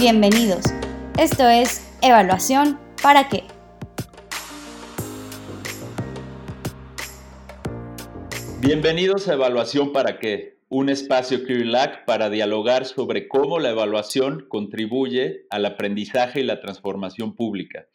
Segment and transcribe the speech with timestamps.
[0.00, 0.64] Bienvenidos.
[1.18, 3.44] Esto es Evaluación para qué.
[8.62, 15.44] Bienvenidos a Evaluación para qué, un espacio ClearLac para dialogar sobre cómo la evaluación contribuye
[15.50, 17.86] al aprendizaje y la transformación pública.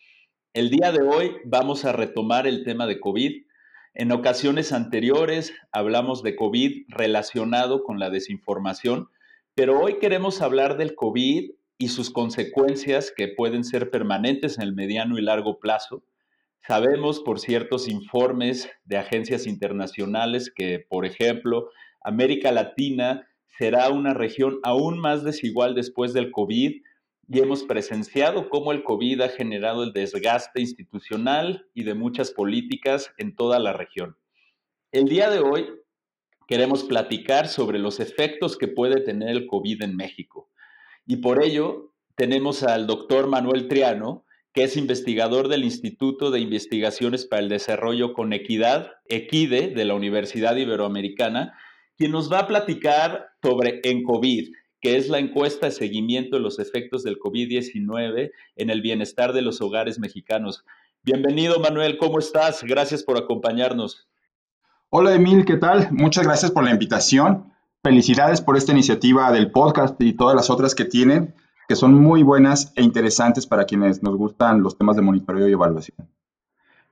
[0.53, 3.47] El día de hoy vamos a retomar el tema de COVID.
[3.95, 9.09] En ocasiones anteriores hablamos de COVID relacionado con la desinformación,
[9.55, 14.73] pero hoy queremos hablar del COVID y sus consecuencias que pueden ser permanentes en el
[14.73, 16.03] mediano y largo plazo.
[16.67, 21.69] Sabemos por ciertos informes de agencias internacionales que, por ejemplo,
[22.01, 26.81] América Latina será una región aún más desigual después del COVID
[27.27, 33.11] y hemos presenciado cómo el COVID ha generado el desgaste institucional y de muchas políticas
[33.17, 34.17] en toda la región.
[34.91, 35.67] El día de hoy
[36.47, 40.49] queremos platicar sobre los efectos que puede tener el COVID en México.
[41.05, 47.25] Y por ello tenemos al doctor Manuel Triano, que es investigador del Instituto de Investigaciones
[47.25, 51.53] para el Desarrollo con Equidad, EQUIDE, de la Universidad Iberoamericana,
[51.97, 56.59] quien nos va a platicar sobre ENCOVID, que es la encuesta de seguimiento de los
[56.59, 60.63] efectos del COVID-19 en el bienestar de los hogares mexicanos.
[61.03, 62.63] Bienvenido, Manuel, ¿cómo estás?
[62.63, 64.07] Gracias por acompañarnos.
[64.89, 65.89] Hola, Emil, ¿qué tal?
[65.91, 67.54] Muchas gracias por la invitación.
[67.85, 71.35] Felicidades por esta iniciativa del podcast y todas las otras que tienen,
[71.67, 75.51] que son muy buenas e interesantes para quienes nos gustan los temas de monitoreo y
[75.51, 76.09] evaluación.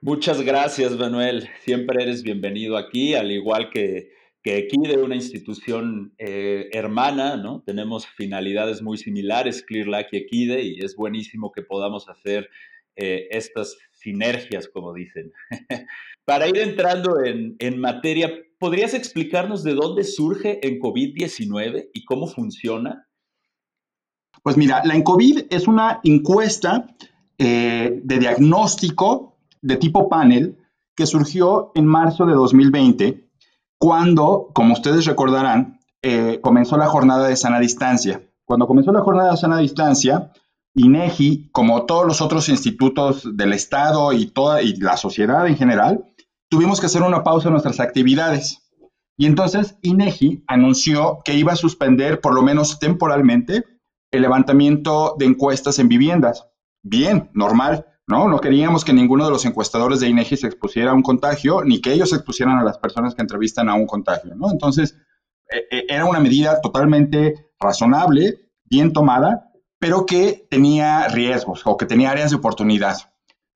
[0.01, 1.49] Muchas gracias, Manuel.
[1.61, 4.11] Siempre eres bienvenido aquí, al igual que,
[4.43, 7.63] que aquí de una institución eh, hermana, ¿no?
[7.65, 12.51] Tenemos finalidades muy similares, ClearLac y Equide, y es buenísimo que podamos hacer
[12.95, 15.31] eh, estas sinergias, como dicen.
[16.25, 22.27] Para ir entrando en, en materia, ¿podrías explicarnos de dónde surge en COVID-19 y cómo
[22.27, 23.07] funciona?
[24.43, 26.87] Pues mira, la ENCOVID es una encuesta
[27.37, 30.57] eh, de diagnóstico de tipo panel
[30.95, 33.29] que surgió en marzo de 2020,
[33.79, 38.21] cuando, como ustedes recordarán, eh, comenzó la jornada de sana distancia.
[38.45, 40.31] Cuando comenzó la jornada de sana distancia,
[40.75, 46.05] INEGI, como todos los otros institutos del Estado y toda y la sociedad en general,
[46.49, 48.59] tuvimos que hacer una pausa en nuestras actividades.
[49.15, 53.63] Y entonces INEGI anunció que iba a suspender, por lo menos temporalmente,
[54.11, 56.47] el levantamiento de encuestas en viviendas.
[56.81, 58.27] Bien, normal, ¿no?
[58.27, 61.81] No queríamos que ninguno de los encuestadores de INEGI se expusiera a un contagio, ni
[61.81, 64.51] que ellos expusieran a las personas que entrevistan a un contagio, ¿no?
[64.51, 64.97] Entonces,
[65.49, 69.52] e, e, era una medida totalmente razonable, bien tomada,
[69.83, 72.95] pero que tenía riesgos o que tenía áreas de oportunidad.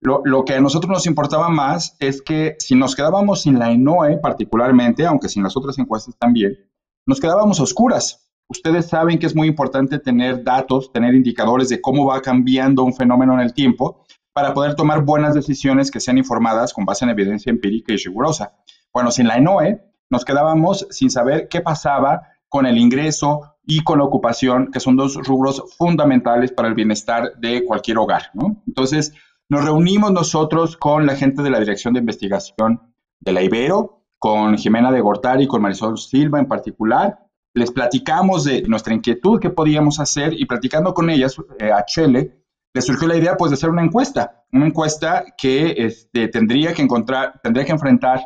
[0.01, 4.17] Lo, que a nosotros nos importaba más es que si nos quedábamos sin la ENOE
[4.17, 6.69] particularmente, aunque sin las otras encuestas también,
[7.05, 8.29] nos quedábamos oscuras.
[8.49, 12.93] Ustedes saben que es muy importante tener datos, tener indicadores de cómo va cambiando un
[12.93, 17.11] fenómeno en el tiempo para poder tomar buenas decisiones que sean informadas con base en
[17.11, 18.53] evidencia empírica y rigurosa.
[18.91, 23.99] Bueno, sin la ENOE nos quedábamos sin saber qué pasaba con el ingreso y con
[23.99, 28.31] la ocupación, que son dos rubros fundamentales para el bienestar de cualquier hogar.
[28.33, 28.63] ¿no?
[28.65, 29.13] Entonces,
[29.49, 32.81] nos reunimos nosotros con la gente de la Dirección de Investigación
[33.19, 37.19] de la Ibero, con Jimena de Gortari y con Marisol Silva en particular.
[37.53, 42.41] Les platicamos de nuestra inquietud, qué podíamos hacer y platicando con ellas, eh, a Chele,
[42.73, 46.83] les surgió la idea pues de hacer una encuesta, una encuesta que este, tendría que
[46.83, 48.21] encontrar, tendría que enfrentar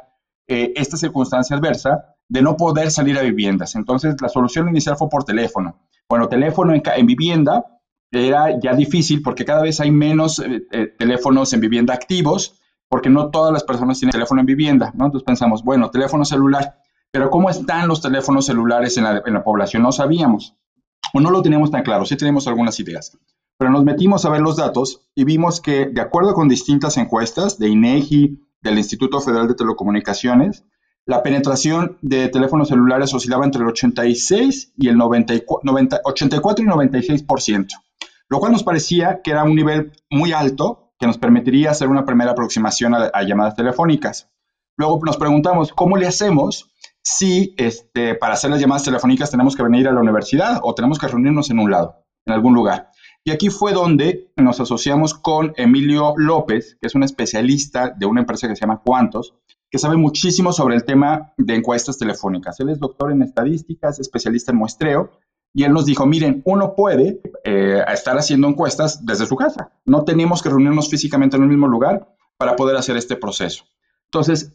[0.48, 3.76] eh, esta circunstancia adversa de no poder salir a viviendas.
[3.76, 5.82] Entonces la solución inicial fue por teléfono.
[6.08, 7.66] Bueno, teléfono en, en vivienda
[8.10, 13.10] era ya difícil porque cada vez hay menos eh, eh, teléfonos en vivienda activos, porque
[13.10, 15.06] no todas las personas tienen teléfono en vivienda, ¿no?
[15.06, 16.78] Entonces pensamos, bueno, teléfono celular,
[17.12, 19.84] pero ¿cómo están los teléfonos celulares en la, en la población?
[19.84, 20.56] No sabíamos,
[21.14, 23.18] o no lo teníamos tan claro, sí tenemos algunas ideas.
[23.58, 27.60] Pero nos metimos a ver los datos y vimos que, de acuerdo con distintas encuestas
[27.60, 30.64] de INEGI, del Instituto Federal de Telecomunicaciones,
[31.06, 36.68] la penetración de teléfonos celulares oscilaba entre el 86 y el 94, 90, 84 y
[36.68, 37.68] 96%
[38.32, 42.06] lo cual nos parecía que era un nivel muy alto que nos permitiría hacer una
[42.06, 44.30] primera aproximación a, llamadas telefónicas.
[44.78, 46.72] Luego nos preguntamos, ¿cómo le hacemos
[47.02, 50.98] si este, para hacer las llamadas telefónicas tenemos que venir a la universidad o tenemos
[50.98, 52.91] que reunirnos en un lado, en algún lugar?
[53.24, 58.22] Y aquí fue donde nos asociamos con Emilio López, que es un especialista de una
[58.22, 59.36] empresa que se llama Cuantos,
[59.70, 62.60] que sabe muchísimo sobre el tema de encuestas telefónicas.
[62.60, 65.12] Él es doctor en estadísticas, especialista en muestreo,
[65.54, 69.72] y él nos dijo, miren, uno puede eh, estar haciendo encuestas desde su casa.
[69.86, 73.66] No tenemos que reunirnos físicamente en el mismo lugar para poder hacer este proceso.
[74.06, 74.52] Entonces,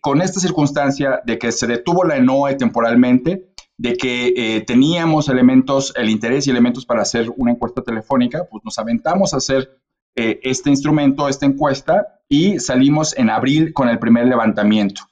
[0.00, 5.92] con esta circunstancia de que se detuvo la ENOE temporalmente, de que eh, teníamos elementos,
[5.96, 9.78] el interés y elementos para hacer una encuesta telefónica, pues nos aventamos a hacer
[10.14, 15.02] eh, este instrumento, esta encuesta, y salimos en abril con el primer levantamiento,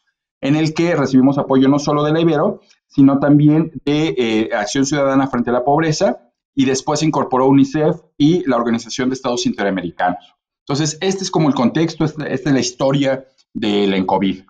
[0.41, 4.87] en el que recibimos apoyo no solo de la Ibero, sino también de eh, Acción
[4.87, 10.35] Ciudadana frente a la Pobreza, y después incorporó UNICEF y la Organización de Estados Interamericanos.
[10.67, 14.45] Entonces, este es como el contexto, esta, es la historia del ENCOVID.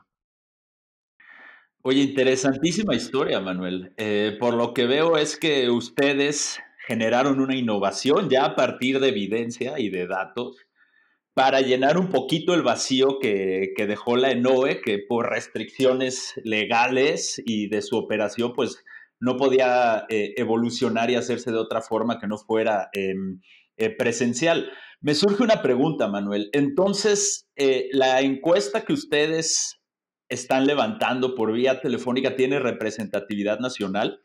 [1.86, 3.92] Oye, interesantísima historia, Manuel.
[3.98, 9.08] Eh, por lo que veo es que ustedes generaron una innovación ya a partir de
[9.08, 10.56] evidencia y de datos
[11.34, 17.68] para llenar un poquito el vacío que, dejó la ENOE, que por restricciones legales y
[17.68, 18.82] de su operación, pues
[19.20, 23.42] no podía eh, evolucionar y hacerse de otra forma que no fuera em,
[23.76, 24.70] eh, presencial.
[25.02, 26.48] Me surge una pregunta, Manuel.
[26.54, 27.46] Entonces,
[27.92, 29.83] la encuesta que ustedes
[30.28, 34.20] están levantando por vía telefónica tiene representatividad nacional?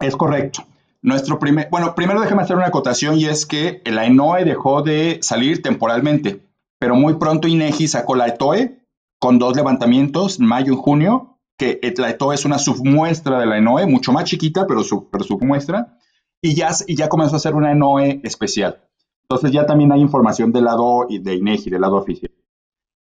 [0.00, 0.66] Es correcto.
[1.02, 5.18] Nuestro primer, bueno, primero déjame hacer una acotación y es que la ENOE dejó de
[5.22, 6.42] salir temporalmente,
[6.78, 8.82] pero muy pronto INEGI sacó la ETOE
[9.18, 13.86] con dos levantamientos, mayo y junio, que la ETOE es una submuestra de la ENOE,
[13.86, 15.96] mucho más chiquita, pero, pero submuestra,
[16.42, 18.82] y ya, y ya comenzó a ser una ENOE especial.
[19.22, 22.30] Entonces ya también hay información del lado de INEGI, del lado oficial.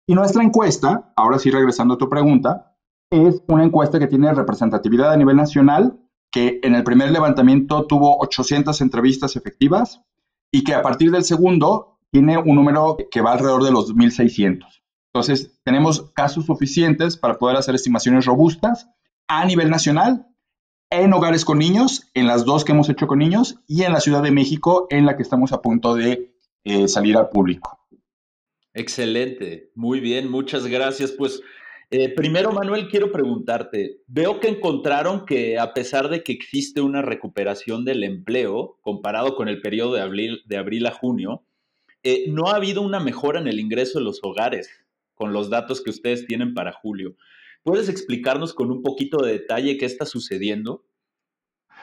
[0.06, 2.76] Y nuestra encuesta, ahora sí regresando a tu pregunta,
[3.10, 5.98] es una encuesta que tiene representatividad a nivel nacional,
[6.30, 10.02] que en el primer levantamiento tuvo 800 entrevistas efectivas
[10.50, 14.82] y que a partir del segundo tiene un número que va alrededor de los 1.600.
[15.14, 18.88] Entonces, tenemos casos suficientes para poder hacer estimaciones robustas
[19.28, 20.26] a nivel nacional,
[20.90, 24.00] en hogares con niños, en las dos que hemos hecho con niños, y en la
[24.00, 26.34] Ciudad de México, en la que estamos a punto de
[26.64, 27.81] eh, salir al público.
[28.74, 31.12] Excelente, muy bien, muchas gracias.
[31.12, 31.42] Pues
[31.90, 37.02] eh, primero, Manuel, quiero preguntarte, veo que encontraron que a pesar de que existe una
[37.02, 41.44] recuperación del empleo comparado con el periodo de abril, de abril a junio,
[42.02, 44.70] eh, no ha habido una mejora en el ingreso de los hogares
[45.14, 47.14] con los datos que ustedes tienen para julio.
[47.62, 50.84] ¿Puedes explicarnos con un poquito de detalle qué está sucediendo?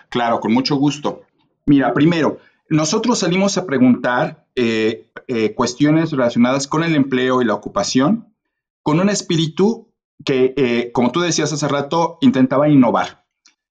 [0.09, 1.21] Claro, con mucho gusto.
[1.67, 7.53] Mira, primero, nosotros salimos a preguntar eh, eh, cuestiones relacionadas con el empleo y la
[7.53, 8.35] ocupación
[8.83, 9.93] con un espíritu
[10.25, 13.25] que, eh, como tú decías hace rato, intentaba innovar.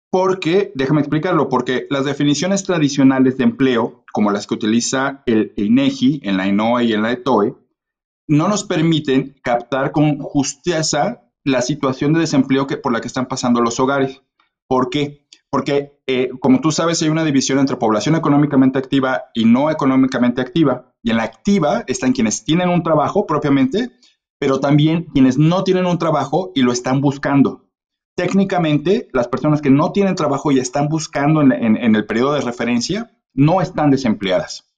[0.09, 6.21] Porque, déjame explicarlo, porque las definiciones tradicionales de empleo, como las que utiliza el INEGI
[6.23, 7.55] en la INOE y en la ETOE,
[8.27, 13.27] no nos permiten captar con justeza la situación de desempleo que, por la que están
[13.27, 14.23] pasando los hogares.
[14.67, 15.20] ¿Por qué?
[15.51, 20.39] Porque, eh, como tú sabes, hay una división entre población económicamente activa y no económicamente
[20.39, 20.93] activa.
[21.03, 23.91] Y en la activa están quienes tienen un trabajo propiamente,
[24.39, 27.69] pero también quienes no tienen un trabajo y lo están buscando.
[28.15, 32.41] Técnicamente, las personas que no tienen trabajo y están buscando en, en el periodo de
[32.41, 34.73] referencia no están desempleadas.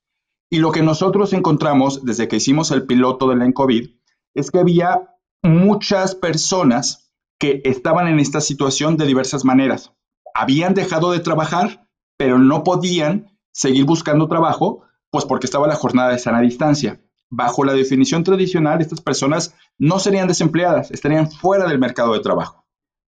[0.50, 3.92] Y lo que nosotros encontramos desde que hicimos el piloto del ENCOVID
[4.34, 9.94] es que había muchas personas que estaban en esta situación de diversas maneras
[10.34, 11.88] habían dejado de trabajar,
[12.18, 17.02] pero no podían seguir buscando trabajo, pues porque estaba la jornada de sana distancia.
[17.30, 22.66] Bajo la definición tradicional, estas personas no serían desempleadas, estarían fuera del mercado de trabajo.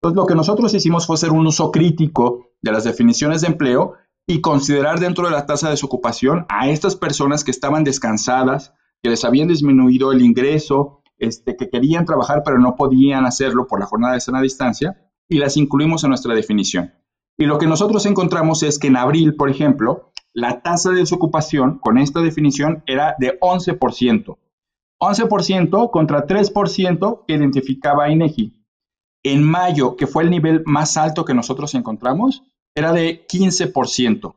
[0.00, 3.94] Entonces, lo que nosotros hicimos fue hacer un uso crítico de las definiciones de empleo
[4.28, 9.10] y considerar dentro de la tasa de desocupación a estas personas que estaban descansadas, que
[9.10, 13.86] les habían disminuido el ingreso, este, que querían trabajar pero no podían hacerlo por la
[13.86, 16.92] jornada de sana distancia, y las incluimos en nuestra definición.
[17.38, 21.78] Y lo que nosotros encontramos es que en abril, por ejemplo, la tasa de desocupación
[21.78, 24.36] con esta definición era de 11%.
[25.00, 28.54] 11% contra 3% que identificaba INEGI.
[29.22, 32.42] En mayo, que fue el nivel más alto que nosotros encontramos,
[32.74, 34.34] era de 15%.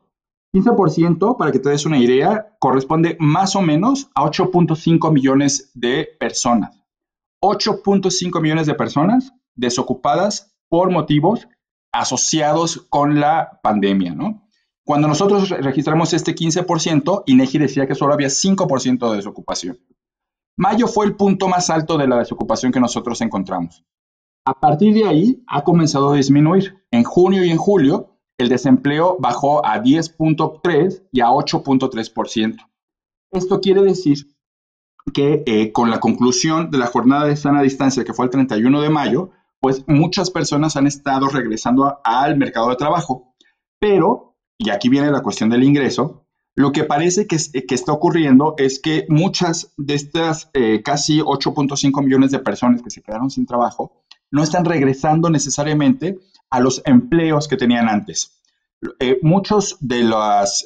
[0.54, 6.08] 15%, para que te des una idea, corresponde más o menos a 8.5 millones de
[6.20, 6.78] personas.
[7.42, 11.48] 8.5 millones de personas desocupadas por motivos
[11.92, 14.48] asociados con la pandemia, ¿no?
[14.84, 19.78] Cuando nosotros registramos este 15%, INEGI decía que solo había 5% de desocupación.
[20.56, 23.84] Mayo fue el punto más alto de la desocupación que nosotros encontramos.
[24.44, 26.84] A partir de ahí ha comenzado a disminuir.
[26.90, 32.56] En junio y en julio, el desempleo bajó a 10.3 y a 8.3%.
[33.30, 34.34] Esto quiere decir
[35.14, 38.80] que eh, con la conclusión de la jornada de sana distancia, que fue el 31
[38.80, 39.30] de mayo,
[39.62, 43.32] pues muchas personas han estado regresando al mercado de trabajo.
[43.78, 46.26] Pero, y aquí viene la cuestión del ingreso,
[46.56, 52.32] lo que parece que, está ocurriendo es que muchas de estas eh, casi 8.5 millones
[52.32, 54.02] de personas que se quedaron sin trabajo
[54.32, 56.18] no están regresando necesariamente
[56.50, 58.42] a los empleos que tenían antes.
[58.98, 60.10] Eh, muchos de,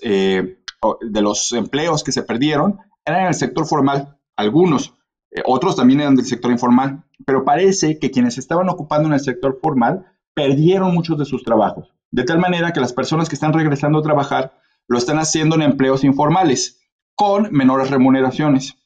[0.00, 0.58] eh,
[1.02, 4.96] de los empleos que se perdieron eran en el sector formal, algunos, eh,
[5.44, 9.58] otros también eran del sector informal, pero parece que quienes estaban ocupando en el sector
[9.62, 13.98] formal perdieron muchos de sus trabajos, de tal manera que las personas que están regresando
[13.98, 16.80] a trabajar lo están haciendo en empleos informales,
[17.14, 18.76] con menores remuneraciones.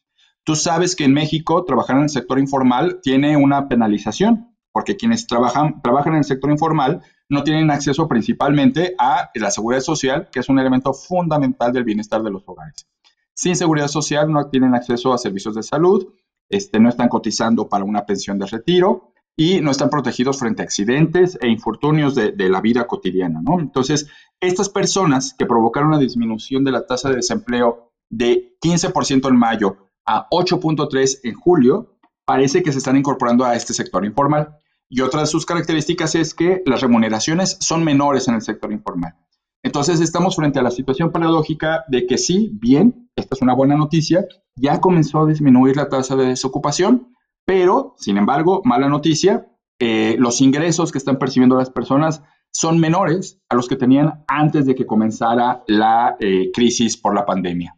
[0.45, 5.27] Tú sabes que en México trabajar en el sector informal tiene una penalización, porque quienes
[5.27, 10.41] trabajan, trabajan en el sector informal no tienen acceso principalmente a la seguridad social, que
[10.41, 12.87] es un elemento fundamental del bienestar de los hogares.
[13.35, 16.13] Sin seguridad social no tienen acceso a servicios de salud,
[16.51, 20.65] este, no están cotizando para una pensión de retiro y no están protegidos frente a
[20.67, 23.41] accidentes e infortunios de, la vida cotidiana.
[23.59, 24.09] Entonces,
[24.41, 29.77] estas personas que provocaron una disminución de la tasa de desempleo de 15% en mayo
[30.05, 34.59] a 8.3 en julio, parece que se están incorporando a este sector informal.
[34.89, 39.15] Y otra de sus características es que las remuneraciones son menores en el sector informal.
[39.63, 43.77] Entonces estamos frente a la situación paradójica de que sí, bien, esta es una buena
[43.77, 44.25] noticia,
[44.57, 47.15] ya comenzó a disminuir la tasa de desocupación,
[47.45, 49.47] pero, sin embargo, mala noticia,
[49.79, 54.67] eh, los ingresos que están percibiendo las personas son menores a los que tenían antes
[54.67, 57.77] de que comenzara la eh, crisis por la pandemia.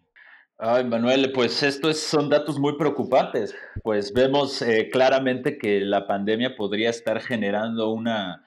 [0.59, 3.55] Ay, Manuel, pues estos son datos muy preocupantes.
[3.83, 8.45] Pues vemos eh, claramente que la pandemia podría estar generando una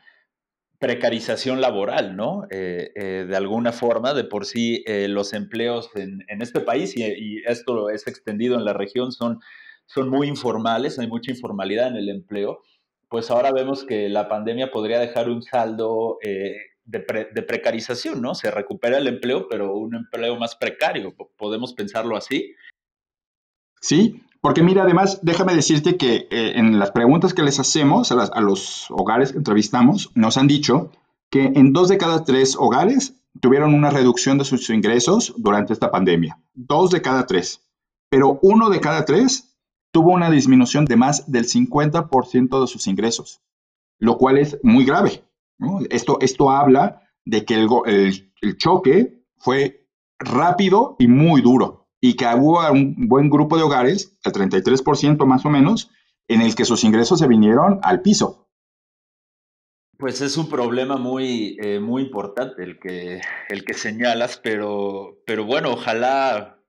[0.86, 2.46] precarización laboral, ¿no?
[2.52, 7.90] Eh, eh, de alguna forma, de por sí los empleos en, este país, y, esto
[7.90, 9.40] es extendido en la región, son,
[9.86, 12.62] son muy informales, hay mucha informalidad en el empleo.
[13.10, 16.20] Pues ahora vemos que la pandemia podría dejar un saldo
[16.86, 18.36] de, precarización, ¿no?
[18.36, 21.16] Se recupera el empleo, pero un empleo más precario.
[21.38, 22.54] ¿Podemos pensarlo así?
[23.82, 28.42] Sí, porque mira, además, déjame decirte que eh, en las preguntas que les hacemos a,
[28.42, 30.92] los hogares que entrevistamos, nos han dicho
[31.32, 35.90] que en dos de cada tres hogares tuvieron una reducción de sus ingresos durante esta
[35.90, 36.38] pandemia.
[36.54, 37.64] Dos de cada tres.
[38.12, 39.58] Pero uno de cada tres
[39.90, 43.42] tuvo una disminución de más del 50% de sus ingresos,
[43.98, 45.24] lo cual es muy grave.
[45.90, 49.88] Esto, esto habla de que el, choque fue
[50.20, 55.44] rápido y muy duro y que hubo un buen grupo de hogares, el 33% más
[55.44, 55.90] o menos,
[56.28, 58.48] en el que sus ingresos se vinieron al piso.
[59.98, 65.46] Pues es un problema muy, eh, muy importante el que, el que señalas, pero, pero
[65.46, 66.60] bueno, ojalá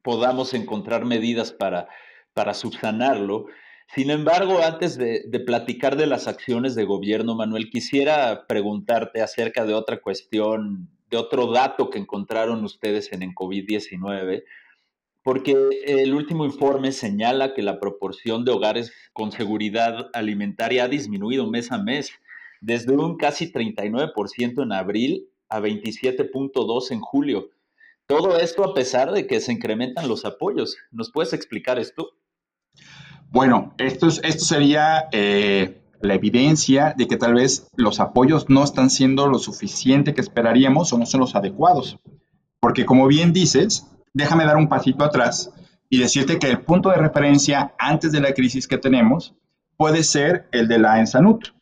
[0.00, 1.88] podamos encontrar medidas para,
[2.32, 3.48] para subsanarlo.
[3.94, 9.74] Sin embargo, antes de, platicar de las acciones de gobierno, Manuel, quisiera preguntarte acerca de
[9.74, 14.44] otra cuestión, de otro dato que encontraron ustedes en, en COVID-19,
[15.22, 21.48] porque el último informe señala que la proporción de hogares con seguridad alimentaria ha disminuido
[21.48, 22.12] mes a mes,
[22.60, 27.50] desde un casi 39% en abril a 27.2 en julio.
[28.06, 30.76] Todo esto a pesar de que se incrementan los apoyos.
[30.90, 32.10] ¿Nos puedes explicar esto?
[33.30, 38.90] Bueno, esto, esto sería eh, la evidencia de que tal vez los apoyos no están
[38.90, 41.98] siendo lo suficiente que esperaríamos o no son los adecuados.
[42.60, 45.50] Porque como bien dices, déjame dar un pasito atrás
[45.88, 49.34] y decirte que el punto de referencia antes de la crisis que tenemos
[49.76, 51.54] puede ser el de la ENSANUT.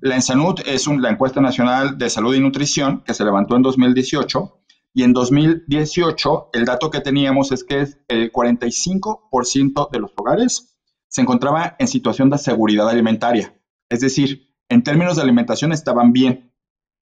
[0.00, 4.60] La ENSANUT es la encuesta nacional de salud y nutrición que se levantó en 2018
[4.94, 11.20] y en 2018 el dato que teníamos es que el 45% de los hogares se
[11.20, 13.54] encontraba en situación de seguridad alimentaria.
[13.88, 16.52] Es decir, en términos de alimentación estaban bien.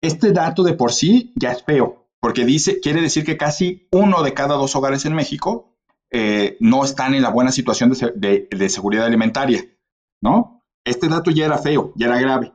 [0.02, 4.24] Este dato de por sí ya es feo, porque dice, quiere decir que casi uno
[4.24, 5.78] de cada dos hogares en México
[6.12, 9.66] eh, no están en la buena situación de, de seguridad alimentaria,
[10.22, 10.64] ¿no?
[10.84, 12.54] Este dato ya era feo, ya era grave.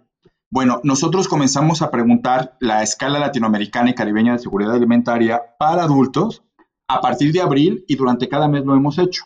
[0.51, 6.43] Bueno, nosotros comenzamos a preguntar la escala latinoamericana y caribeña de seguridad alimentaria para adultos
[6.89, 9.25] a partir de abril y durante cada mes lo hemos hecho.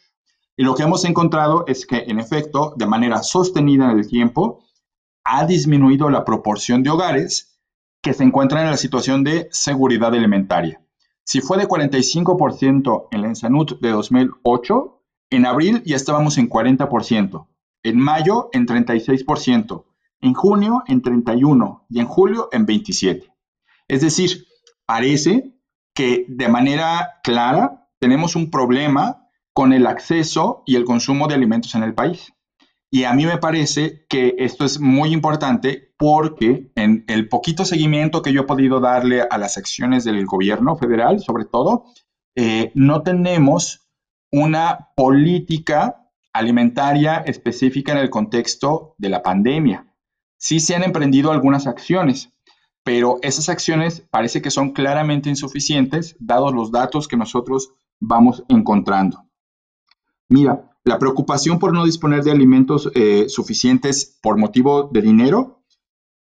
[0.57, 4.65] Y lo que hemos encontrado es que, en efecto, de manera sostenida en el tiempo,
[5.25, 7.58] ha disminuido la proporción de hogares
[8.09, 10.81] que se encuentran en la situación de seguridad alimentaria.
[11.25, 17.49] Si fue de 45% en la Ensanut de 2008, en abril ya estábamos en 40%,
[17.83, 19.85] en mayo en 36%,
[20.23, 23.31] en junio en 31% y en julio en 27%.
[23.89, 24.47] Es decir,
[24.87, 25.55] parece
[25.93, 31.75] que de manera clara tenemos un problema con el acceso y el consumo de alimentos
[31.75, 32.33] en el país.
[32.91, 38.23] Y a mí me parece que esto es muy importante porque en el poquito seguimiento
[38.23, 41.85] que yo he podido darle a las acciones del gobierno federal, sobre todo,
[42.35, 43.89] eh, no tenemos
[44.31, 49.85] una política alimentaria específica en el contexto de la pandemia.
[50.41, 52.33] sí se han emprendido algunas acciones,
[52.85, 59.25] pero esas acciones parece que son claramente insuficientes dados los datos que nosotros vamos encontrando.
[60.29, 65.63] Mira, la preocupación por no disponer de alimentos eh, suficientes por motivo de dinero,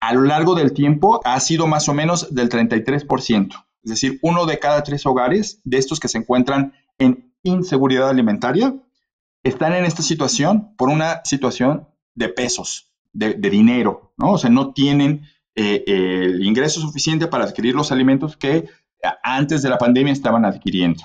[0.01, 3.67] a lo largo del tiempo ha sido más o menos del 33%.
[3.83, 8.75] Es decir, uno de cada tres hogares de estos que se encuentran en inseguridad alimentaria
[9.43, 14.33] están en esta situación por una situación de pesos, de, dinero, ¿no?
[14.33, 15.23] O sea, no tienen
[15.57, 18.69] eh, el ingreso suficiente para adquirir los alimentos que
[19.25, 21.03] antes de la pandemia estaban adquiriendo.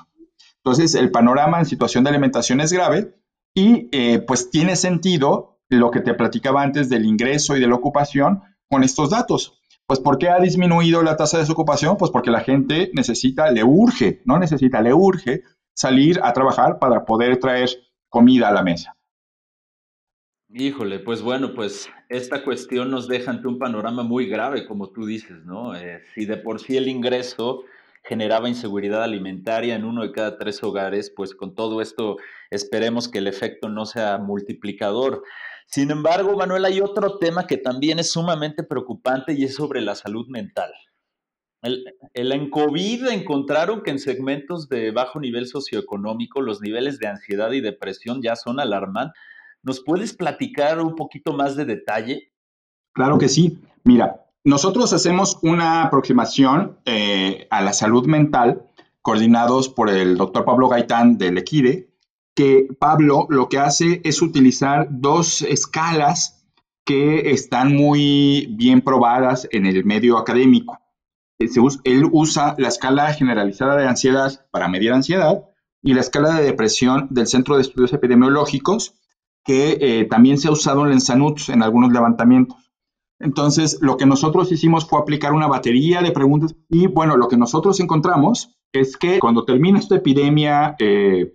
[0.57, 3.15] Entonces, el panorama en situación de alimentación es grave
[3.57, 7.73] y eh, pues tiene sentido lo que te platicaba antes del ingreso y de la
[7.73, 9.59] ocupación con estos datos.
[9.87, 11.97] Pues ¿por qué ha disminuido la tasa de desocupación?
[11.97, 15.41] Pues porque la gente necesita, le urge, no necesita, le urge
[15.73, 17.69] salir a trabajar para poder traer
[18.09, 18.95] comida a la mesa.
[20.49, 25.07] Híjole, pues bueno, pues esta cuestión nos deja ante un panorama muy grave, como tú
[25.07, 25.75] dices, ¿no?
[25.75, 27.63] Eh, si de por sí el ingreso
[28.07, 32.17] generaba inseguridad alimentaria en uno de cada tres hogares, pues con todo esto
[32.49, 35.23] esperemos que el efecto no sea multiplicador.
[35.65, 39.95] Sin embargo, Manuel, hay otro tema que también es sumamente preocupante y es sobre la
[39.95, 40.71] salud mental.
[41.61, 41.83] El,
[42.13, 47.59] en COVID encontraron que en segmentos de bajo nivel socioeconómico los niveles de ansiedad y
[47.59, 49.19] depresión ya son alarmantes.
[49.63, 52.31] ¿Nos puedes platicar un poquito más de detalle?
[52.93, 53.57] Claro que sí.
[53.83, 58.65] Mira, nosotros hacemos una aproximación eh, a la salud mental
[59.01, 61.89] coordinados por el doctor Pablo Gaitán del Equide,
[62.33, 66.47] que Pablo lo que hace es utilizar dos escalas
[66.85, 70.79] que están muy bien probadas en el medio académico.
[71.39, 75.43] Él usa la escala generalizada de ansiedad para medir ansiedad
[75.83, 78.93] y la escala de depresión del Centro de Estudios Epidemiológicos,
[79.43, 81.01] que eh, también se ha usado en el
[81.49, 82.66] en algunos levantamientos.
[83.19, 87.37] Entonces, lo que nosotros hicimos fue aplicar una batería de preguntas y bueno, lo que
[87.37, 91.33] nosotros encontramos es que cuando termina esta epidemia eh,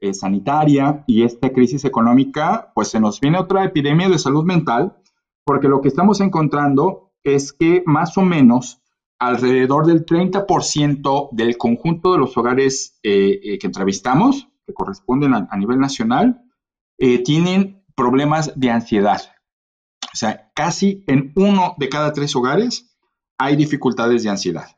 [0.00, 4.96] eh, sanitaria y esta crisis económica, pues se nos viene otra epidemia de salud mental,
[5.44, 8.80] porque lo que estamos encontrando es que más o menos
[9.18, 15.78] alrededor del 30% del conjunto de los hogares eh, que entrevistamos, que corresponden a nivel
[15.78, 16.42] nacional,
[17.24, 19.33] tienen problemas de ansiedad.
[20.12, 22.96] O sea, casi en uno de cada tres hogares
[23.38, 24.68] hay dificultades de ansiedad.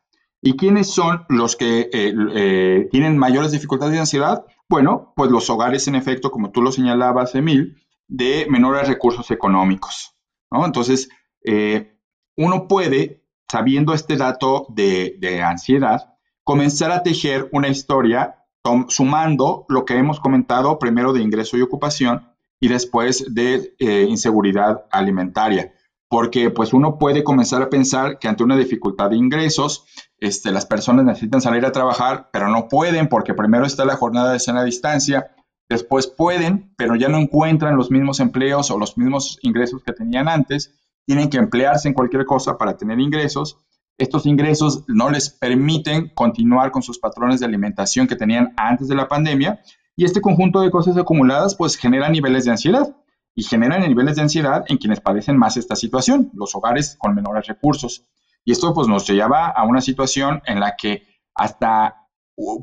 [0.43, 4.45] ¿Y quiénes son los que eh, eh, tienen mayores dificultades de ansiedad?
[4.69, 7.77] Bueno, pues los hogares, en efecto, como tú lo señalabas, Emil,
[8.09, 10.15] de menores recursos económicos.
[10.51, 11.09] Entonces,
[11.45, 11.99] eh,
[12.37, 18.45] uno puede, sabiendo este dato de, de, ansiedad, comenzar a tejer una historia
[18.89, 24.87] sumando lo que hemos comentado primero de ingreso y ocupación y después de eh, inseguridad
[24.91, 25.73] alimentaria,
[26.09, 29.85] porque pues uno puede comenzar a pensar que ante una dificultad de ingresos,
[30.19, 34.33] este, las personas necesitan salir a trabajar, pero no pueden porque primero está la jornada
[34.33, 35.35] de cena a distancia,
[35.69, 40.29] después pueden, pero ya no encuentran los mismos empleos o los mismos ingresos que tenían
[40.29, 40.75] antes,
[41.07, 43.59] tienen que emplearse en cualquier cosa para tener ingresos.
[43.99, 48.95] Estos ingresos no les permiten continuar con sus patrones de alimentación que tenían antes de
[48.95, 49.61] la pandemia
[49.97, 52.95] y este conjunto de cosas acumuladas pues genera niveles de ansiedad
[53.35, 57.47] y generan niveles de ansiedad en quienes padecen más esta situación, los hogares con menores
[57.47, 58.05] recursos.
[58.45, 61.03] Y esto pues nos lleva a una situación en la que
[61.35, 62.07] hasta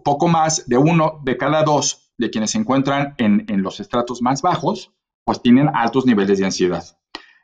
[0.04, 4.42] poco más de uno de cada dos de quienes se encuentran en, los estratos más
[4.42, 4.92] bajos,
[5.26, 6.84] pues tienen altos niveles de ansiedad.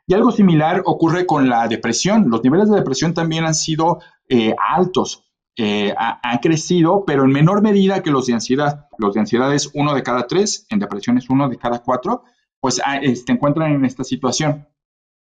[0.06, 2.30] Y algo similar ocurre con la depresión.
[2.30, 7.62] Los niveles de depresión también han sido eh, altos eh, han crecido, pero en menor
[7.62, 8.88] medida que los de ansiedad.
[8.98, 12.24] Los de ansiedad es uno de cada tres, en depresión es uno de cada cuatro,
[12.60, 14.68] pues ah, se este, encuentran en esta situación.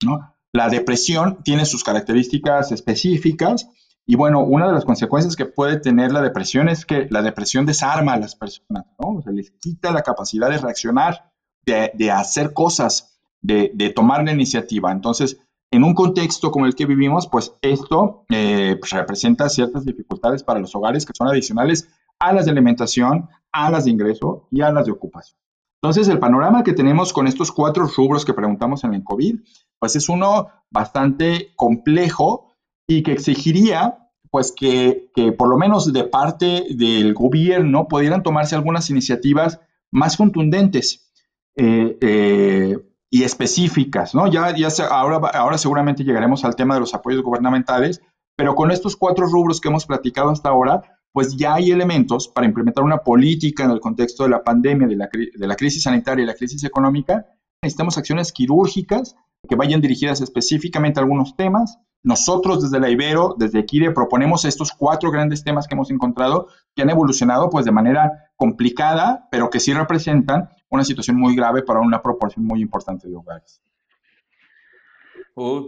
[0.05, 0.37] ¿no?
[0.53, 3.69] La depresión tiene sus características específicas
[4.07, 7.67] y bueno, una de las consecuencias que puede tener la depresión es que la depresión
[7.67, 9.23] desarma a las personas, ¿no?
[9.23, 11.31] Se les quita la capacidad de reaccionar,
[11.65, 14.91] de, hacer cosas, de, de tomar la iniciativa.
[14.91, 15.39] Entonces,
[15.71, 20.61] en un contexto como el que vivimos, pues esto eh, pues, representa ciertas dificultades para
[20.61, 24.73] los hogares que son adicionales a las de alimentación, a las de ingreso y a
[24.73, 25.39] las de ocupación.
[25.83, 29.37] Entonces, el panorama que tenemos con estos cuatro rubros que preguntamos en el COVID,
[29.79, 32.55] pues es uno bastante complejo
[32.87, 33.97] y que exigiría
[34.31, 41.13] pues que, por lo menos de parte del gobierno pudieran tomarse algunas iniciativas más contundentes.
[41.57, 42.79] Eh, eh,
[43.11, 44.29] y específicas, ¿no?
[44.29, 48.01] Ya, ya ahora, ahora seguramente llegaremos al tema de los apoyos gubernamentales,
[48.37, 52.47] pero con estos cuatro rubros que hemos platicado hasta ahora, pues ya hay elementos para
[52.47, 56.23] implementar una política en el contexto de la pandemia, de la, de la crisis sanitaria
[56.23, 57.27] y la crisis económica.
[57.63, 59.17] Necesitamos acciones quirúrgicas
[59.49, 61.79] que vayan dirigidas específicamente a algunos temas.
[62.03, 66.83] Nosotros desde la Ibero, desde Equire, proponemos estos cuatro grandes temas que hemos encontrado que
[66.83, 71.81] han evolucionado pues de manera complicada, pero que sí representan una situación muy grave para
[71.81, 73.61] una proporción muy importante de hogares.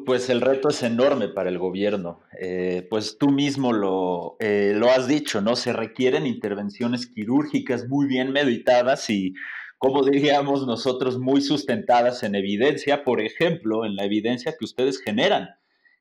[0.07, 2.21] pues el reto es enorme para el gobierno.
[2.39, 5.57] Eh, pues tú mismo lo, eh, lo has dicho, ¿no?
[5.57, 9.35] Se requieren intervenciones quirúrgicas muy bien meditadas y
[9.83, 15.49] como diríamos nosotros, muy sustentadas en evidencia, por ejemplo, en la evidencia que ustedes generan,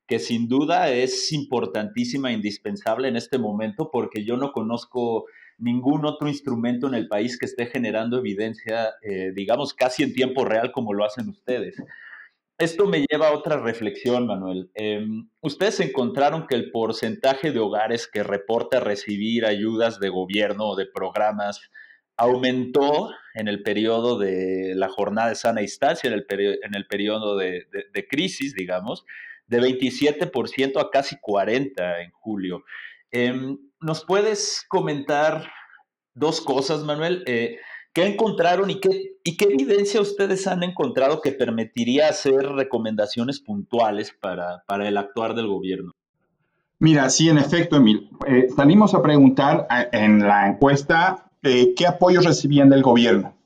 [0.06, 5.24] que sin duda es importantísima e indispensable en este momento porque yo no conozco
[5.62, 10.44] ningún otro instrumento en el país que esté generando evidencia, eh, digamos, casi en tiempo
[10.44, 11.76] real como lo hacen ustedes.
[12.58, 14.70] Esto me lleva a otra reflexión, Manuel.
[14.74, 20.76] Em, ustedes encontraron que el porcentaje de hogares que reporta recibir ayudas de gobierno o
[20.76, 21.60] de programas
[22.16, 26.26] aumentó en el periodo de la jornada de sana instancia, en el,
[26.74, 27.66] el periodo de,
[28.08, 29.04] crisis, digamos,
[29.46, 32.64] de 27% a casi 40% en julio.
[33.10, 35.50] Em, ¿Nos puedes comentar
[36.14, 37.24] dos cosas, Manuel?
[37.26, 37.58] Eh,
[37.92, 44.96] ¿Qué encontraron y qué, evidencia ustedes han encontrado que permitiría hacer recomendaciones puntuales para, el
[44.96, 45.92] actuar del gobierno?
[46.78, 48.08] Mira, sí, en efecto, Emil.
[48.26, 53.36] Eh, salimos a preguntar en la encuesta eh, qué apoyos recibían del gobierno.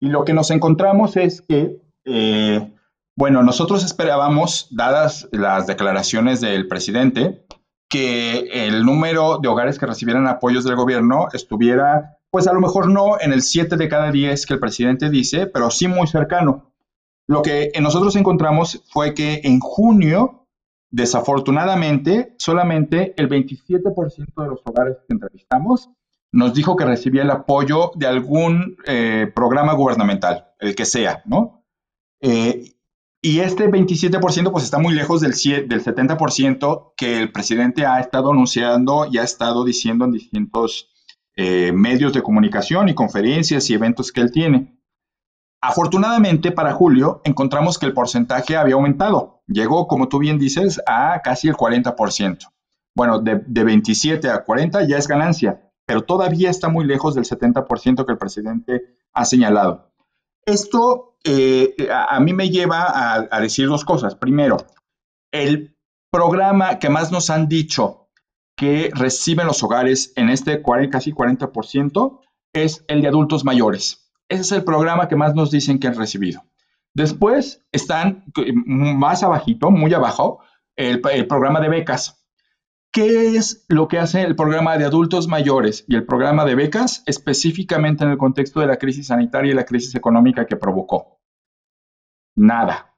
[0.00, 2.72] Y lo que nos encontramos es que, eh,
[3.16, 7.42] bueno, nosotros esperábamos, dadas las declaraciones del presidente,
[7.88, 12.90] que el número de hogares que recibieran apoyos del gobierno estuviera, pues a lo mejor
[12.90, 16.72] no en el 7 de cada 10 que el presidente dice, pero sí muy cercano.
[17.26, 20.46] Lo que nosotros encontramos fue que en junio,
[20.90, 25.90] desafortunadamente, solamente el 27% de los hogares que entrevistamos
[26.32, 31.64] nos dijo que recibía el apoyo de algún eh, programa gubernamental, el que sea, ¿no?
[32.20, 32.73] Eh,
[33.24, 35.32] y este 27% pues está muy lejos del,
[35.66, 40.90] del 70% que el presidente ha estado anunciando y ha estado diciendo en distintos
[41.34, 44.78] eh, medios de comunicación y conferencias y eventos que él tiene.
[45.60, 49.42] Afortunadamente para julio encontramos que el porcentaje había aumentado.
[49.46, 52.38] Llegó, como tú bien dices, a casi el 40%.
[52.94, 57.24] Bueno, de, de 27 a 40 ya es ganancia pero todavía está muy lejos del
[57.24, 59.92] 70% que el presidente ha señalado.
[60.46, 64.14] Esto eh, a, mí me lleva a, decir dos cosas.
[64.14, 64.58] Primero,
[65.32, 65.76] el
[66.10, 68.08] programa que más nos han dicho
[68.56, 72.20] que reciben los hogares en este casi 40%
[72.52, 74.12] es el de adultos mayores.
[74.28, 76.44] Ese es el programa que más nos dicen que han recibido.
[76.94, 78.24] Después están
[78.64, 80.40] más abajito, muy abajo,
[80.76, 82.24] el programa de becas.
[82.92, 87.02] ¿Qué es lo que hace el programa de adultos mayores y el programa de becas
[87.06, 91.13] específicamente en el contexto de la crisis sanitaria y la crisis económica que provocó?
[92.36, 92.94] Nada.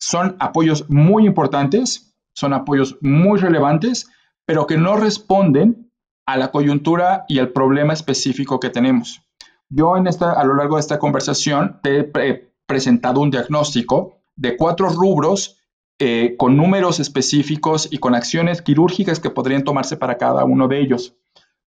[0.00, 4.10] Son apoyos muy importantes, son apoyos muy relevantes,
[4.46, 5.92] pero que no responden
[6.26, 9.22] a la coyuntura y al problema específico que tenemos.
[9.68, 14.56] Yo en esta, a lo largo de esta conversación te he presentado un diagnóstico de
[14.56, 15.58] cuatro rubros
[15.98, 20.80] eh, con números específicos y con acciones quirúrgicas que podrían tomarse para cada uno de
[20.80, 21.16] ellos.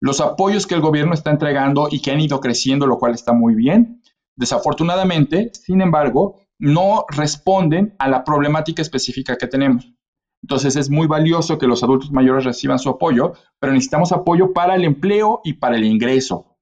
[0.02, 3.34] Los apoyos que el gobierno está entregando y que han ido creciendo, lo cual está
[3.34, 4.02] muy bien.
[4.36, 9.94] Desafortunadamente, sin embargo, no responden a la problemática específica que tenemos.
[10.42, 14.76] Entonces es muy valioso que los adultos mayores reciban su apoyo, pero necesitamos apoyo para
[14.76, 16.58] el empleo y para el ingreso.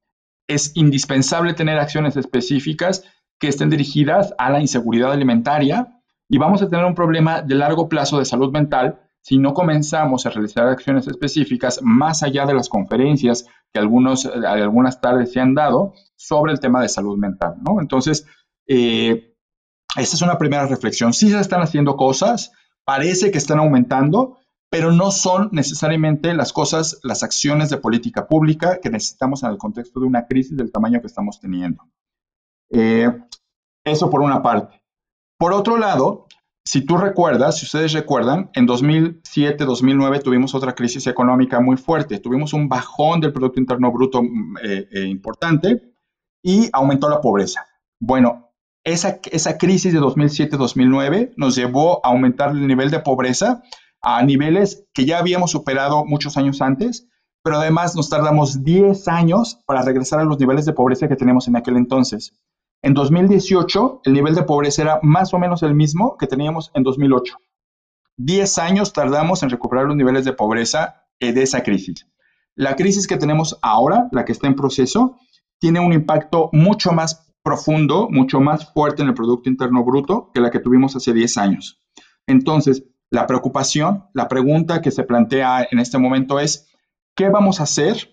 [0.48, 3.04] Es indispensable tener acciones específicas
[3.40, 7.88] que estén dirigidas a la inseguridad alimentaria, y vamos a tener un problema de largo
[7.88, 12.70] plazo de salud mental si no comenzamos a realizar acciones específicas más allá de las
[12.70, 17.56] conferencias que algunos, algunas tardes se han dado sobre el tema de salud mental.
[17.80, 18.26] Entonces,
[18.68, 19.33] eh,
[19.96, 21.14] esta es una primera reflexión.
[21.14, 22.52] Sí se están haciendo cosas,
[22.86, 28.80] parece que están aumentando, pero no son necesariamente las cosas, las acciones de política pública
[28.82, 31.84] que necesitamos en el contexto de una crisis del tamaño que estamos teniendo.
[32.72, 33.08] Eh,
[33.86, 34.82] eso por una parte.
[35.38, 36.26] Por otro lado,
[36.66, 42.54] si tú recuerdas, si ustedes recuerdan, en 2007-2009 tuvimos otra crisis económica muy fuerte, tuvimos
[42.54, 45.94] un bajón del Producto Interno Bruto mm, eh, eh, importante
[46.42, 47.68] y aumentó la pobreza.
[48.00, 48.53] Bueno,
[48.84, 53.64] esa, esa crisis de 2007-2009 nos llevó a aumentar el nivel de pobreza
[54.02, 57.08] a niveles que ya habíamos superado muchos años antes,
[57.42, 61.48] pero además nos tardamos 10 años para regresar a los niveles de pobreza que teníamos
[61.48, 62.34] en aquel entonces.
[62.82, 66.84] En 2018, el nivel de pobreza era más o menos el mismo que teníamos en
[66.84, 67.38] 2008.
[68.18, 72.06] Diez años tardamos en recuperar los niveles de pobreza eh, de esa crisis.
[72.56, 75.18] La crisis que tenemos ahora, la que está en proceso,
[75.60, 80.42] tiene un impacto mucho más profundo, mucho más fuerte en el Producto Interno Bruto que
[80.42, 81.80] la que tuvimos hace 10 años.
[82.26, 86.70] Entonces, la preocupación, la pregunta que se plantea en este momento es,
[87.16, 88.10] ¿qué vamos a hacer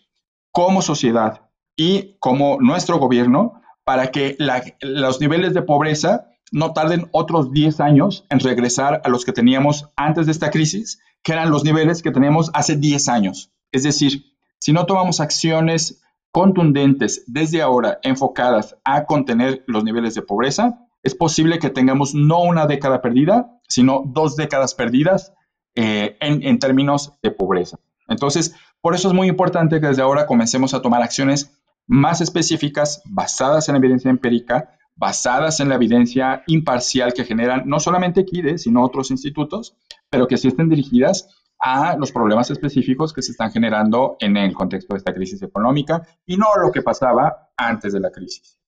[0.52, 4.36] como sociedad y como nuestro gobierno para que
[4.82, 9.88] los niveles de pobreza no tarden otros 10 años en regresar a los que teníamos
[9.96, 13.52] antes de esta crisis, que eran los niveles que teníamos hace 10 años?
[13.72, 14.24] Es decir,
[14.58, 21.14] si no tomamos acciones contundentes desde ahora enfocadas a contener los niveles de pobreza, es
[21.14, 25.32] posible que tengamos no una década perdida, sino dos décadas perdidas
[25.74, 27.78] eh, en, en términos de pobreza.
[28.08, 33.02] Entonces, por eso es muy importante que desde ahora comencemos a tomar acciones más específicas,
[33.04, 38.58] basadas en la evidencia empírica, basadas en la evidencia imparcial que generan no solamente KIDE,
[38.58, 39.74] sino otros institutos,
[40.10, 44.54] pero que sí estén dirigidas a los problemas específicos que se están generando en el
[44.54, 48.58] contexto de esta crisis económica y no lo que pasaba antes de la crisis.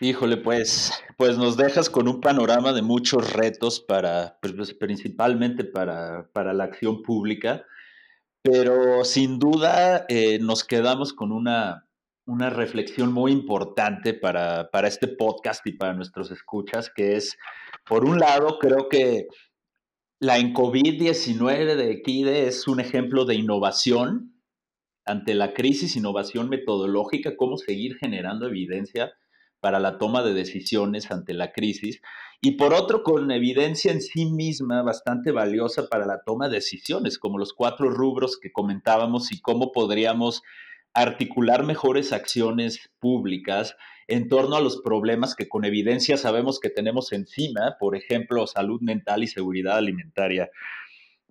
[0.00, 5.64] Híjole, pues, pues nos dejas con un panorama de muchos retos para, pues, pues, principalmente
[5.64, 7.64] para, para la acción pública,
[8.42, 11.88] pero sin duda eh, nos quedamos con una,
[12.26, 17.36] una reflexión muy importante para, para este podcast y para nuestros escuchas, que es,
[17.84, 19.26] por un lado, creo que
[20.20, 24.34] la en COVID-19 de Equide es un ejemplo de innovación
[25.04, 29.12] ante la crisis, innovación metodológica, cómo seguir generando evidencia
[29.60, 32.00] para la toma de decisiones ante la crisis.
[32.40, 37.18] Y por otro con evidencia en sí misma bastante valiosa para la toma de decisiones,
[37.18, 40.42] como los cuatro rubros que comentábamos y cómo podríamos
[40.94, 47.12] articular mejores acciones públicas en torno a los problemas que con evidencia sabemos que tenemos
[47.12, 50.50] encima, por ejemplo, salud mental y seguridad alimentaria.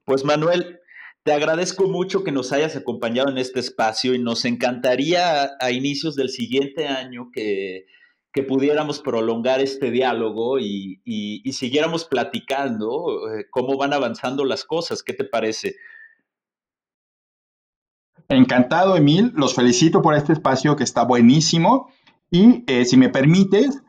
[0.05, 0.79] Pues Manuel,
[1.23, 6.15] te agradezco mucho que nos hayas acompañado en este espacio y nos encantaría a, inicios
[6.15, 7.87] del siguiente año que
[8.37, 11.01] que pudiéramos prolongar este diálogo y,
[11.51, 15.01] siguiéramos platicando eh, cómo van avanzando las cosas.
[15.01, 15.75] ¿Qué te parece?
[18.29, 19.31] Encantado, Emil.
[19.35, 21.89] Los felicito por este espacio que está buenísimo.
[22.29, 23.81] Y eh, si me permites,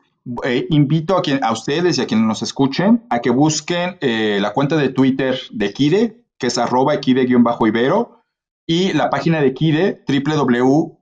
[0.43, 4.53] eh, invito a, quien, a ustedes y a quienes nos escuchen a que busquen la
[4.53, 8.23] cuenta de Twitter de Kide, que es arroba equide-ibero,
[8.65, 10.99] y la página de Kide, www.equide.org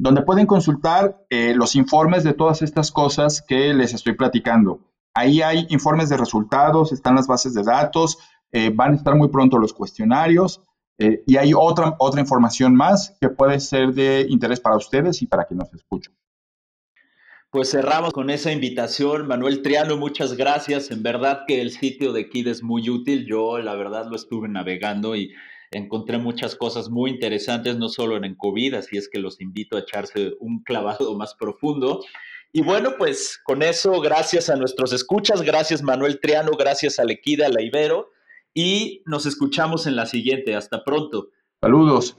[0.00, 4.80] donde pueden consultar eh, los informes de todas estas cosas que les estoy platicando.
[5.12, 8.16] Ahí hay informes de resultados, están las bases de datos,
[8.52, 10.62] eh, van a estar muy pronto los cuestionarios
[10.98, 15.26] eh, y hay otra, otra información más que puede ser de interés para ustedes y
[15.26, 16.10] para quien nos escucha.
[17.50, 19.26] Pues cerramos con esa invitación.
[19.26, 20.90] Manuel Triano, muchas gracias.
[20.90, 23.26] En verdad que el sitio de KID es muy útil.
[23.26, 25.32] Yo la verdad lo estuve navegando y
[25.70, 29.80] encontré muchas cosas muy interesantes, no solo en COVID, así es que los invito a
[29.80, 32.04] echarse un clavado más profundo.
[32.52, 37.46] Y bueno, pues con eso, gracias a nuestros escuchas, gracias Manuel Triano, gracias a Lequida,
[37.46, 38.10] a la Ibero,
[38.54, 40.56] y nos escuchamos en la siguiente.
[40.56, 41.28] Hasta pronto.
[41.60, 42.16] Saludos.